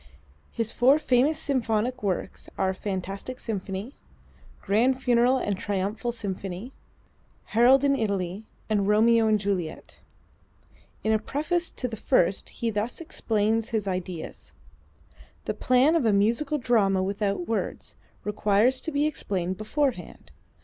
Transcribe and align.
His 0.51 0.71
four 0.71 0.97
famous 0.97 1.37
symphonic 1.37 2.01
works 2.01 2.49
are: 2.57 2.73
"Fantastic 2.73 3.39
Symphony," 3.39 3.93
"Grand 4.59 4.99
Funeral 4.99 5.37
and 5.37 5.55
Triumphal 5.59 6.11
Symphony," 6.11 6.71
"Harold 7.53 7.83
in 7.83 7.95
Italy" 7.95 8.47
and 8.67 8.87
"Romeo 8.87 9.27
and 9.27 9.39
Juliet." 9.39 9.99
In 11.03 11.11
a 11.13 11.19
preface 11.19 11.69
to 11.69 11.87
the 11.87 11.97
first 11.97 12.49
he 12.49 12.71
thus 12.71 12.99
explains 12.99 13.69
his 13.69 13.87
ideas: 13.87 14.53
"The 15.45 15.53
plan 15.53 15.93
of 15.93 16.03
a 16.07 16.13
musical 16.13 16.57
drama 16.57 17.03
without 17.03 17.47
words, 17.47 17.95
requires 18.23 18.81
to 18.81 18.91
be 18.91 19.05
explained 19.05 19.57
beforehand. 19.57 20.31